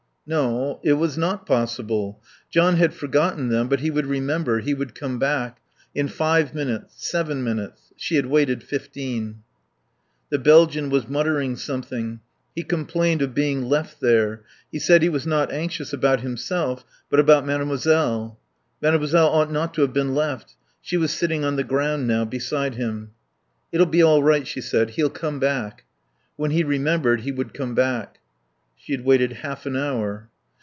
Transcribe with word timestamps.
No, 0.27 0.79
it 0.81 0.93
was 0.93 1.17
not 1.17 1.45
possible. 1.45 2.21
John 2.49 2.77
had 2.77 2.93
forgotten 2.93 3.49
them; 3.49 3.67
but 3.67 3.81
he 3.81 3.91
would 3.91 4.05
remember; 4.05 4.61
he 4.61 4.73
would 4.73 4.95
come 4.95 5.19
back. 5.19 5.57
In 5.93 6.07
five 6.07 6.53
minutes. 6.53 7.05
Seven 7.05 7.43
minutes. 7.43 7.91
She 7.97 8.15
had 8.15 8.27
waited 8.27 8.63
fifteen. 8.63 9.39
The 10.29 10.39
Belgian 10.39 10.89
was 10.89 11.09
muttering 11.09 11.57
something. 11.57 12.21
He 12.55 12.63
complained 12.63 13.21
of 13.21 13.33
being 13.33 13.63
left 13.67 13.99
there. 13.99 14.43
He 14.71 14.79
said 14.79 15.01
he 15.01 15.09
was 15.09 15.27
not 15.27 15.51
anxious 15.51 15.91
about 15.91 16.21
himself, 16.21 16.85
but 17.09 17.19
about 17.19 17.45
Mademoiselle. 17.45 18.39
Mademoiselle 18.81 19.27
ought 19.27 19.51
not 19.51 19.73
to 19.73 19.81
have 19.81 19.91
been 19.91 20.15
left. 20.15 20.53
She 20.81 20.95
was 20.95 21.11
sitting 21.11 21.43
on 21.43 21.57
the 21.57 21.65
ground 21.65 22.07
now, 22.07 22.23
beside 22.23 22.75
him. 22.75 23.09
"It'll 23.73 23.85
be 23.85 24.01
all 24.03 24.23
right," 24.23 24.47
she 24.47 24.61
said. 24.61 24.91
"He'll 24.91 25.09
come 25.09 25.39
back." 25.39 25.83
When 26.37 26.51
he 26.51 26.63
remembered 26.63 27.21
he 27.21 27.33
would 27.33 27.53
come 27.53 27.75
back. 27.75 28.19
She 28.83 28.93
had 28.93 29.05
waited 29.05 29.31
half 29.33 29.67
an 29.67 29.75
hour. 29.77 30.27